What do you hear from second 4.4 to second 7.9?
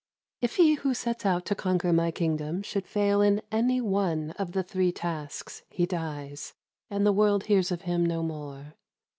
the three tasks he dies, and the world hears of